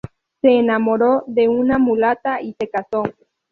[0.41, 3.03] Se enamoró de una mulata y se casó.